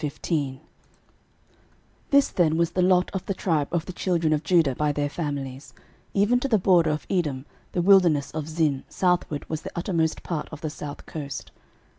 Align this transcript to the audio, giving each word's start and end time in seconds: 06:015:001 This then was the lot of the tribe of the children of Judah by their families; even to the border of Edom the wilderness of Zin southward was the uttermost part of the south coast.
06:015:001 0.01 0.59
This 2.09 2.29
then 2.29 2.57
was 2.57 2.71
the 2.71 2.81
lot 2.81 3.11
of 3.13 3.23
the 3.27 3.35
tribe 3.35 3.67
of 3.71 3.85
the 3.85 3.93
children 3.93 4.33
of 4.33 4.41
Judah 4.41 4.73
by 4.73 4.91
their 4.91 5.07
families; 5.09 5.75
even 6.15 6.39
to 6.39 6.47
the 6.47 6.57
border 6.57 6.89
of 6.89 7.05
Edom 7.07 7.45
the 7.73 7.83
wilderness 7.83 8.31
of 8.31 8.49
Zin 8.49 8.83
southward 8.89 9.47
was 9.47 9.61
the 9.61 9.71
uttermost 9.75 10.23
part 10.23 10.49
of 10.51 10.61
the 10.61 10.71
south 10.71 11.05
coast. 11.05 11.51